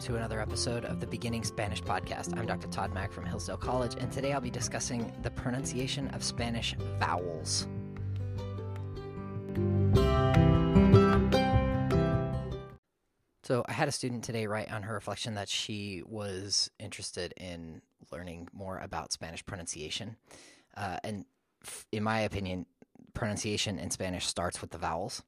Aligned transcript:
to 0.00 0.16
another 0.16 0.40
episode 0.40 0.86
of 0.86 0.98
the 0.98 1.06
Beginning 1.06 1.44
Spanish 1.44 1.82
Podcast. 1.82 2.34
I'm 2.38 2.46
Dr. 2.46 2.68
Todd 2.68 2.94
Mack 2.94 3.12
from 3.12 3.26
Hillsdale 3.26 3.58
College, 3.58 3.96
and 4.00 4.10
today 4.10 4.32
I'll 4.32 4.40
be 4.40 4.50
discussing 4.50 5.12
the 5.20 5.30
pronunciation 5.30 6.08
of 6.08 6.24
Spanish 6.24 6.74
vowels. 6.98 7.68
So, 13.42 13.62
I 13.68 13.72
had 13.72 13.88
a 13.88 13.92
student 13.92 14.24
today 14.24 14.46
write 14.46 14.72
on 14.72 14.84
her 14.84 14.94
reflection 14.94 15.34
that 15.34 15.50
she 15.50 16.02
was 16.06 16.70
interested 16.78 17.34
in 17.36 17.82
learning 18.10 18.48
more 18.54 18.78
about 18.78 19.12
Spanish 19.12 19.44
pronunciation. 19.44 20.16
Uh, 20.78 20.96
and 21.04 21.26
in 21.92 22.02
my 22.02 22.20
opinion, 22.20 22.64
pronunciation 23.12 23.78
in 23.78 23.90
Spanish 23.90 24.26
starts 24.26 24.62
with 24.62 24.70
the 24.70 24.78
vowels. 24.78 25.22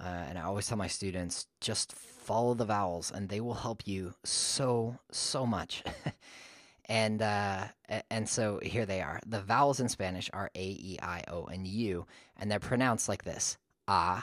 Uh, 0.00 0.24
and 0.28 0.38
I 0.38 0.42
always 0.42 0.66
tell 0.66 0.78
my 0.78 0.86
students 0.86 1.46
just 1.60 1.92
follow 1.92 2.54
the 2.54 2.64
vowels, 2.64 3.10
and 3.10 3.28
they 3.28 3.40
will 3.40 3.54
help 3.54 3.86
you 3.86 4.14
so 4.24 4.98
so 5.10 5.46
much. 5.46 5.82
and 6.86 7.20
uh, 7.22 7.64
and 8.10 8.28
so 8.28 8.60
here 8.62 8.86
they 8.86 9.00
are. 9.00 9.20
The 9.26 9.40
vowels 9.40 9.80
in 9.80 9.88
Spanish 9.88 10.30
are 10.32 10.50
a, 10.54 10.64
e, 10.64 10.98
i, 11.02 11.24
o, 11.28 11.44
and 11.46 11.66
u, 11.66 12.06
and 12.36 12.50
they're 12.50 12.58
pronounced 12.58 13.08
like 13.08 13.24
this: 13.24 13.58
a, 13.88 14.22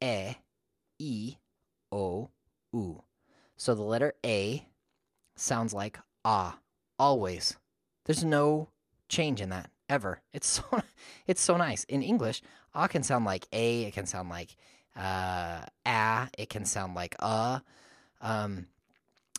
e, 0.00 0.34
e, 0.98 1.36
o, 1.90 2.30
u. 2.72 3.02
So 3.56 3.74
the 3.74 3.82
letter 3.82 4.14
a 4.24 4.66
sounds 5.36 5.74
like 5.74 5.98
ah 6.24 6.58
always. 6.98 7.56
There's 8.04 8.24
no 8.24 8.68
change 9.08 9.40
in 9.40 9.50
that 9.50 9.70
ever. 9.88 10.20
It's 10.32 10.46
so 10.70 10.82
it's 11.26 11.40
so 11.40 11.56
nice. 11.56 11.84
In 11.84 12.02
English, 12.02 12.42
ah 12.74 12.86
can 12.86 13.02
sound 13.02 13.24
like 13.24 13.46
a, 13.52 13.84
it 13.84 13.94
can 13.94 14.06
sound 14.06 14.28
like 14.28 14.56
uh, 14.96 15.60
a. 15.86 16.28
It 16.38 16.48
can 16.48 16.64
sound 16.64 16.94
like 16.94 17.16
uh. 17.20 17.60
Um, 18.20 18.66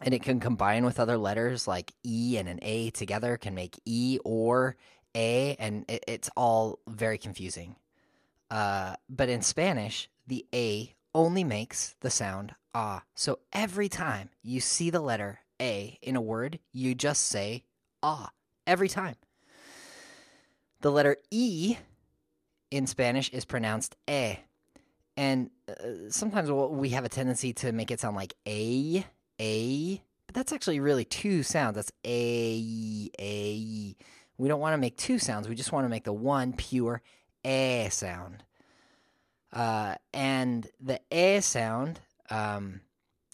and 0.01 0.13
it 0.13 0.21
can 0.21 0.39
combine 0.39 0.85
with 0.85 0.99
other 0.99 1.17
letters 1.17 1.67
like 1.67 1.93
e 2.03 2.37
and 2.37 2.49
an 2.49 2.59
a 2.61 2.89
together 2.89 3.37
can 3.37 3.55
make 3.55 3.79
e 3.85 4.19
or 4.25 4.75
a, 5.15 5.55
and 5.59 5.85
it, 5.87 6.03
it's 6.07 6.29
all 6.35 6.79
very 6.87 7.17
confusing. 7.17 7.75
Uh, 8.49 8.95
but 9.09 9.29
in 9.29 9.41
Spanish, 9.41 10.09
the 10.27 10.45
a 10.53 10.93
only 11.15 11.43
makes 11.43 11.95
the 12.01 12.09
sound 12.09 12.55
ah. 12.73 13.03
So 13.15 13.39
every 13.51 13.89
time 13.89 14.29
you 14.41 14.59
see 14.59 14.89
the 14.89 14.99
letter 14.99 15.39
a 15.61 15.97
in 16.01 16.15
a 16.15 16.21
word, 16.21 16.59
you 16.71 16.95
just 16.95 17.27
say 17.27 17.63
ah 18.01 18.31
every 18.67 18.89
time. 18.89 19.15
The 20.81 20.91
letter 20.91 21.17
e 21.31 21.77
in 22.71 22.87
Spanish 22.87 23.29
is 23.29 23.45
pronounced 23.45 23.95
e 24.09 24.35
and 25.15 25.49
uh, 25.69 26.09
sometimes 26.09 26.51
we 26.51 26.89
have 26.89 27.05
a 27.05 27.09
tendency 27.09 27.53
to 27.53 27.71
make 27.71 27.91
it 27.91 27.99
sound 27.99 28.15
like 28.15 28.33
a 28.47 29.05
a 29.39 30.01
but 30.33 30.35
that's 30.35 30.53
actually 30.53 30.79
really 30.79 31.05
two 31.05 31.43
sounds. 31.43 31.75
That's 31.75 31.91
a 32.05 33.09
a. 33.19 33.95
We 34.37 34.47
don't 34.47 34.59
want 34.59 34.73
to 34.73 34.77
make 34.79 34.97
two 34.97 35.19
sounds. 35.19 35.47
We 35.47 35.55
just 35.55 35.71
want 35.71 35.85
to 35.85 35.89
make 35.89 36.05
the 36.05 36.13
one 36.13 36.53
pure 36.53 37.01
a 37.45 37.89
sound. 37.91 38.43
Uh, 39.51 39.95
and 40.13 40.67
the 40.79 40.99
a 41.11 41.39
sound 41.41 41.99
um, 42.31 42.81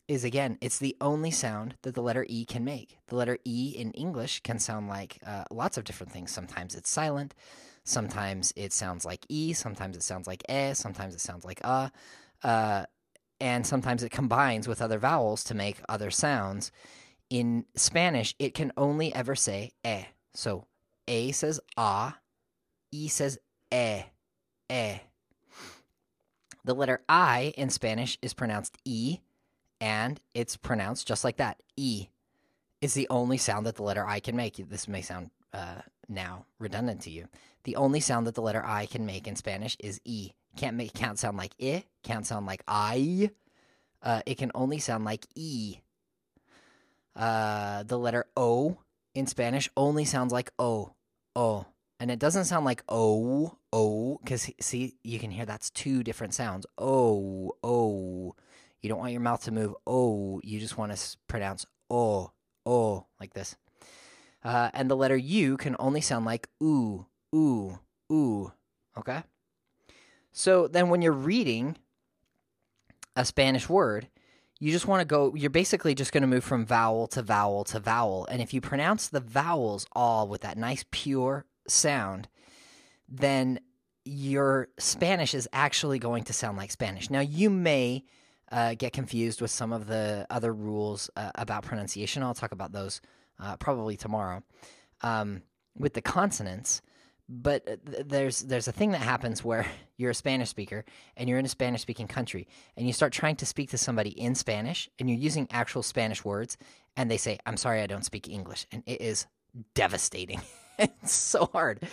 is 0.09 0.25
again 0.25 0.57
it's 0.59 0.79
the 0.79 0.97
only 0.99 1.31
sound 1.31 1.75
that 1.83 1.95
the 1.95 2.01
letter 2.01 2.25
e 2.27 2.43
can 2.43 2.65
make. 2.65 2.97
The 3.07 3.15
letter 3.15 3.37
e 3.45 3.73
in 3.77 3.91
english 3.91 4.41
can 4.41 4.59
sound 4.59 4.89
like 4.89 5.19
uh, 5.25 5.45
lots 5.51 5.77
of 5.77 5.85
different 5.85 6.11
things. 6.11 6.31
Sometimes 6.31 6.75
it's 6.75 6.89
silent 6.89 7.33
Sometimes 7.83 8.53
it 8.55 8.73
sounds 8.73 9.05
like 9.05 9.25
E, 9.29 9.53
sometimes 9.53 9.97
it 9.97 10.03
sounds 10.03 10.27
like 10.27 10.43
E, 10.49 10.73
sometimes 10.73 11.15
it 11.15 11.21
sounds 11.21 11.45
like 11.45 11.61
uh, 11.63 11.89
uh, 12.43 12.85
and 13.39 13.65
sometimes 13.65 14.03
it 14.03 14.11
combines 14.11 14.67
with 14.67 14.81
other 14.81 14.99
vowels 14.99 15.43
to 15.45 15.53
make 15.53 15.81
other 15.87 16.11
sounds. 16.11 16.71
In 17.29 17.65
Spanish, 17.75 18.35
it 18.39 18.53
can 18.53 18.71
only 18.75 19.13
ever 19.13 19.35
say 19.35 19.71
E. 19.85 20.05
So 20.33 20.65
A 21.07 21.31
says 21.31 21.59
ah, 21.77 22.17
E 22.91 23.07
says 23.07 23.39
E, 23.73 24.01
E. 24.71 24.99
The 26.65 26.75
letter 26.75 27.01
I 27.07 27.53
in 27.57 27.69
Spanish 27.69 28.17
is 28.21 28.33
pronounced 28.33 28.77
E, 28.85 29.19
and 29.79 30.19
it's 30.33 30.57
pronounced 30.57 31.07
just 31.07 31.23
like 31.23 31.37
that. 31.37 31.61
E 31.77 32.09
is 32.81 32.93
the 32.93 33.07
only 33.09 33.37
sound 33.37 33.65
that 33.65 33.75
the 33.75 33.83
letter 33.83 34.05
I 34.05 34.19
can 34.19 34.35
make. 34.35 34.57
This 34.57 34.87
may 34.87 35.01
sound 35.01 35.31
uh, 35.53 35.81
now 36.07 36.45
redundant 36.59 37.01
to 37.01 37.09
you. 37.09 37.27
The 37.63 37.75
only 37.75 37.99
sound 37.99 38.27
that 38.27 38.35
the 38.35 38.41
letter 38.41 38.63
I 38.65 38.85
can 38.85 39.05
make 39.05 39.27
in 39.27 39.35
Spanish 39.35 39.75
is 39.79 39.99
E. 40.05 40.31
Can't 40.55 40.77
make 40.77 40.93
can't 40.93 41.19
sound 41.19 41.37
like 41.37 41.53
I, 41.61 41.83
can't 42.03 42.25
sound 42.25 42.45
like 42.45 42.63
I. 42.67 43.31
Uh, 44.01 44.21
it 44.25 44.37
can 44.37 44.51
only 44.55 44.79
sound 44.79 45.05
like 45.05 45.25
E. 45.35 45.77
Uh, 47.15 47.83
the 47.83 47.99
letter 47.99 48.25
O 48.35 48.77
in 49.13 49.27
Spanish 49.27 49.69
only 49.75 50.05
sounds 50.05 50.31
like 50.31 50.51
O. 50.57 50.93
O. 51.35 51.65
And 51.99 52.09
it 52.09 52.19
doesn't 52.19 52.45
sound 52.45 52.63
like 52.63 52.83
O, 52.87 53.57
O, 53.73 54.19
because 54.23 54.49
see, 54.61 54.95
you 55.03 55.19
can 55.19 55.31
hear 55.31 55.45
that's 55.45 55.69
two 55.69 56.01
different 56.01 56.33
sounds. 56.33 56.65
O, 56.77 57.55
O. 57.61 58.35
You 58.81 58.89
don't 58.89 58.99
want 58.99 59.11
your 59.11 59.21
mouth 59.21 59.43
to 59.43 59.51
move 59.51 59.75
O. 59.85 60.39
You 60.43 60.59
just 60.59 60.77
want 60.77 60.95
to 60.95 61.17
pronounce 61.27 61.65
O, 61.89 62.31
O, 62.65 63.05
like 63.19 63.33
this. 63.33 63.57
Uh, 64.43 64.69
and 64.73 64.89
the 64.89 64.95
letter 64.95 65.17
U 65.17 65.57
can 65.57 65.75
only 65.79 66.01
sound 66.01 66.25
like 66.25 66.47
oo, 66.61 67.05
oo, 67.35 67.79
oo. 68.11 68.51
Okay? 68.97 69.23
So 70.31 70.67
then 70.67 70.89
when 70.89 71.01
you're 71.01 71.11
reading 71.11 71.77
a 73.15 73.25
Spanish 73.25 73.67
word, 73.67 74.07
you 74.59 74.71
just 74.71 74.87
want 74.87 75.01
to 75.01 75.05
go, 75.05 75.33
you're 75.35 75.49
basically 75.49 75.95
just 75.95 76.11
going 76.11 76.21
to 76.21 76.27
move 76.27 76.43
from 76.43 76.65
vowel 76.65 77.07
to 77.07 77.21
vowel 77.21 77.63
to 77.65 77.79
vowel. 77.79 78.25
And 78.29 78.41
if 78.41 78.53
you 78.53 78.61
pronounce 78.61 79.07
the 79.07 79.19
vowels 79.19 79.85
all 79.93 80.27
with 80.27 80.41
that 80.41 80.57
nice 80.57 80.85
pure 80.91 81.45
sound, 81.67 82.27
then 83.07 83.59
your 84.05 84.69
Spanish 84.77 85.33
is 85.33 85.47
actually 85.53 85.99
going 85.99 86.23
to 86.23 86.33
sound 86.33 86.57
like 86.57 86.71
Spanish. 86.71 87.09
Now, 87.09 87.19
you 87.21 87.49
may 87.49 88.05
uh, 88.51 88.73
get 88.75 88.93
confused 88.93 89.41
with 89.41 89.51
some 89.51 89.71
of 89.71 89.87
the 89.87 90.25
other 90.29 90.53
rules 90.53 91.09
uh, 91.15 91.31
about 91.35 91.63
pronunciation. 91.63 92.23
I'll 92.23 92.33
talk 92.33 92.51
about 92.51 92.71
those 92.71 93.01
uh, 93.39 93.57
probably 93.57 93.97
tomorrow, 93.97 94.43
um, 95.01 95.41
with 95.77 95.93
the 95.93 96.01
consonants. 96.01 96.81
But 97.31 97.67
uh, 97.69 98.03
there's 98.05 98.41
there's 98.41 98.67
a 98.67 98.71
thing 98.71 98.91
that 98.91 99.01
happens 99.01 99.43
where 99.43 99.67
you're 99.97 100.11
a 100.11 100.15
Spanish 100.15 100.49
speaker 100.49 100.83
and 101.15 101.29
you're 101.29 101.37
in 101.37 101.45
a 101.45 101.49
Spanish 101.49 101.81
speaking 101.81 102.07
country 102.07 102.47
and 102.75 102.87
you 102.87 102.93
start 102.93 103.13
trying 103.13 103.35
to 103.37 103.45
speak 103.45 103.69
to 103.69 103.77
somebody 103.77 104.09
in 104.09 104.33
Spanish 104.33 104.89
and 104.97 105.09
you're 105.09 105.19
using 105.19 105.47
actual 105.51 105.83
Spanish 105.83 106.25
words 106.25 106.57
and 106.97 107.09
they 107.09 107.17
say, 107.17 107.37
"I'm 107.45 107.57
sorry, 107.57 107.81
I 107.81 107.87
don't 107.87 108.05
speak 108.05 108.27
English," 108.27 108.65
and 108.71 108.83
it 108.85 109.01
is 109.01 109.27
devastating. 109.75 110.41
it's 110.79 111.13
so 111.13 111.49
hard. 111.51 111.83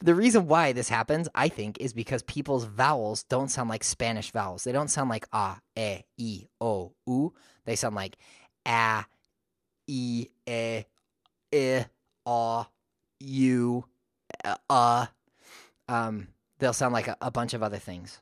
The 0.00 0.14
reason 0.14 0.46
why 0.46 0.72
this 0.72 0.88
happens, 0.88 1.28
I 1.34 1.48
think, 1.48 1.78
is 1.80 1.92
because 1.92 2.22
people's 2.22 2.64
vowels 2.64 3.24
don't 3.24 3.48
sound 3.48 3.70
like 3.70 3.82
Spanish 3.82 4.30
vowels. 4.30 4.64
They 4.64 4.72
don't 4.72 4.90
sound 4.90 5.08
like 5.08 5.26
a, 5.32 5.56
e, 5.76 6.02
i, 6.20 6.48
o, 6.60 6.92
u. 7.06 7.32
They 7.64 7.76
sound 7.76 7.94
like 7.94 8.16
a, 8.66 9.04
e, 9.86 10.28
e, 10.46 10.84
i, 11.52 11.86
a, 12.26 12.66
u. 13.20 13.84
Um, 15.88 16.28
they'll 16.58 16.72
sound 16.72 16.92
like 16.92 17.08
a, 17.08 17.16
a 17.20 17.30
bunch 17.30 17.54
of 17.54 17.62
other 17.62 17.78
things. 17.78 18.20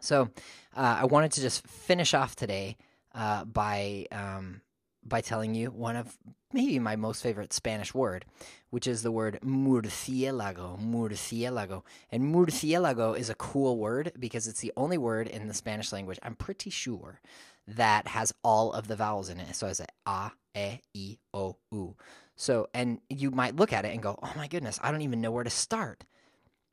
So 0.00 0.30
uh, 0.76 0.98
I 1.00 1.04
wanted 1.06 1.32
to 1.32 1.40
just 1.40 1.66
finish 1.66 2.14
off 2.14 2.36
today 2.36 2.76
uh, 3.14 3.44
by 3.44 4.06
um, 4.12 4.60
by 5.04 5.20
telling 5.20 5.54
you 5.54 5.70
one 5.70 5.96
of 5.96 6.16
maybe 6.52 6.78
my 6.78 6.96
most 6.96 7.22
favorite 7.22 7.52
Spanish 7.52 7.94
word, 7.94 8.24
which 8.70 8.86
is 8.86 9.02
the 9.02 9.12
word 9.12 9.38
murciélago. 9.44 10.78
Murciélago. 10.80 11.82
And 12.10 12.34
murciélago 12.34 13.16
is 13.18 13.30
a 13.30 13.34
cool 13.34 13.78
word 13.78 14.12
because 14.18 14.46
it's 14.46 14.60
the 14.60 14.72
only 14.76 14.98
word 14.98 15.28
in 15.28 15.48
the 15.48 15.54
Spanish 15.54 15.92
language, 15.92 16.18
I'm 16.22 16.34
pretty 16.34 16.70
sure, 16.70 17.20
that 17.66 18.08
has 18.08 18.32
all 18.42 18.72
of 18.72 18.88
the 18.88 18.96
vowels 18.96 19.28
in 19.28 19.40
it. 19.40 19.54
So 19.54 19.66
it's 19.66 19.80
a, 19.80 19.86
a, 20.06 20.32
e, 20.58 20.80
i, 20.96 21.18
o, 21.34 21.56
u. 21.72 21.96
So, 22.36 22.68
and 22.74 23.00
you 23.08 23.30
might 23.30 23.56
look 23.56 23.72
at 23.72 23.84
it 23.84 23.92
and 23.92 24.02
go, 24.02 24.18
oh 24.22 24.32
my 24.36 24.46
goodness, 24.48 24.78
I 24.82 24.90
don't 24.90 25.02
even 25.02 25.20
know 25.20 25.30
where 25.30 25.44
to 25.44 25.50
start. 25.50 26.04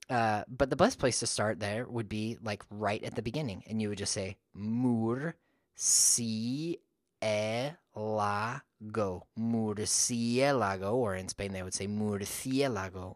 Uh, 0.09 0.43
but 0.47 0.69
the 0.69 0.75
best 0.75 0.99
place 0.99 1.19
to 1.19 1.27
start 1.27 1.59
there 1.59 1.87
would 1.87 2.07
be 2.07 2.37
like 2.43 2.63
right 2.69 3.03
at 3.03 3.15
the 3.15 3.23
beginning, 3.23 3.63
and 3.67 3.81
you 3.81 3.89
would 3.89 3.97
just 3.97 4.13
say 4.13 4.37
mur 4.53 5.33
si 5.75 6.79
murciélago, 7.23 9.21
murciélago, 9.39 10.93
or 10.93 11.15
in 11.15 11.27
Spain 11.27 11.53
they 11.53 11.63
would 11.63 11.73
say 11.73 11.87
murciélago. 11.87 13.15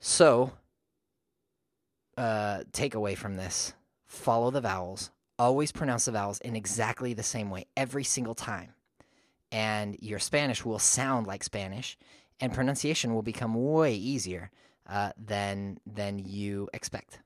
So, 0.00 0.52
uh, 2.16 2.64
take 2.72 2.94
away 2.94 3.14
from 3.14 3.36
this: 3.36 3.74
follow 4.06 4.50
the 4.50 4.60
vowels. 4.60 5.10
Always 5.38 5.70
pronounce 5.70 6.06
the 6.06 6.12
vowels 6.12 6.40
in 6.40 6.56
exactly 6.56 7.14
the 7.14 7.22
same 7.22 7.48
way 7.48 7.66
every 7.76 8.02
single 8.02 8.34
time, 8.34 8.74
and 9.52 9.96
your 10.00 10.18
Spanish 10.18 10.64
will 10.64 10.78
sound 10.78 11.26
like 11.26 11.42
Spanish, 11.42 11.96
and 12.40 12.52
pronunciation 12.52 13.14
will 13.14 13.22
become 13.22 13.54
way 13.54 13.94
easier 13.94 14.50
uh, 14.88 15.12
than 15.16 15.78
than 15.86 16.18
you 16.18 16.68
expect. 16.72 17.20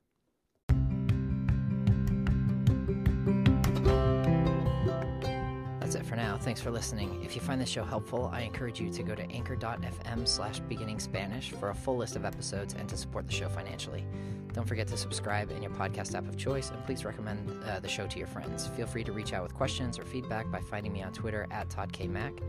That's 5.81 5.95
it 5.95 6.07
for 6.07 6.17
now. 6.17 6.39
Thanks 6.39 6.61
for 6.61 6.71
listening. 6.71 7.23
If 7.23 7.35
you 7.35 7.43
find 7.43 7.61
this 7.61 7.69
show 7.69 7.85
helpful, 7.85 8.31
I 8.33 8.41
encourage 8.41 8.81
you 8.81 8.91
to 8.91 9.03
go 9.03 9.15
to 9.15 9.31
anchor.fm 9.31 10.27
slash 10.27 10.61
beginning 10.61 10.99
Spanish 11.01 11.51
for 11.51 11.69
a 11.69 11.75
full 11.75 11.99
list 11.99 12.17
of 12.17 12.25
episodes 12.25 12.73
and 12.73 12.89
to 12.89 12.97
support 12.97 13.27
the 13.27 13.33
show 13.35 13.51
financially. 13.51 14.07
Don't 14.53 14.67
forget 14.67 14.87
to 14.89 14.97
subscribe 14.97 15.51
in 15.51 15.63
your 15.63 15.73
podcast 15.73 16.15
app 16.15 16.29
of 16.29 16.37
choice, 16.37 16.71
and 16.71 16.85
please 16.85 17.05
recommend 17.05 17.63
uh, 17.65 17.81
the 17.81 17.89
show 17.89 18.07
to 18.07 18.19
your 18.19 18.27
friends. 18.27 18.69
Feel 18.69 18.87
free 18.87 19.05
to 19.05 19.13
reach 19.13 19.33
out 19.33 19.43
with 19.43 19.55
questions 19.55 19.99
or 19.99 20.05
feedback 20.05 20.51
by 20.51 20.61
finding 20.61 20.93
me 20.93 21.03
on 21.03 21.13
Twitter 21.13 21.47
at 21.51 21.69
ToddKMac 21.69 22.41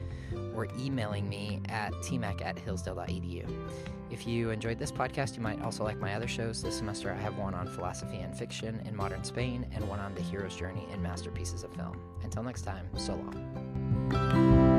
or 0.55 0.67
emailing 0.77 1.27
me 1.29 1.61
at 1.69 1.93
tmac 1.93 2.43
at 2.43 2.57
hillsdale.edu. 2.57 3.45
If 4.11 4.27
you 4.27 4.51
enjoyed 4.51 4.77
this 4.77 4.91
podcast, 4.91 5.35
you 5.35 5.41
might 5.41 5.61
also 5.63 5.83
like 5.83 5.99
my 5.99 6.13
other 6.13 6.27
shows. 6.27 6.61
This 6.61 6.77
semester, 6.77 7.11
I 7.11 7.19
have 7.19 7.37
one 7.37 7.55
on 7.55 7.67
philosophy 7.67 8.17
and 8.17 8.37
fiction 8.37 8.79
in 8.85 8.95
modern 8.95 9.23
Spain 9.23 9.65
and 9.73 9.87
one 9.89 9.99
on 9.99 10.13
the 10.13 10.21
hero's 10.21 10.55
journey 10.55 10.85
in 10.93 11.01
masterpieces 11.01 11.63
of 11.63 11.73
film. 11.73 11.99
Until 12.23 12.43
next 12.43 12.61
time, 12.61 12.87
so 12.95 13.15
long. 13.15 14.72